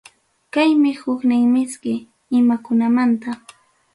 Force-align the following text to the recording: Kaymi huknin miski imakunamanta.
Kaymi 0.53 0.93
huknin 1.01 1.43
miski 1.57 1.93
imakunamanta. 2.39 3.37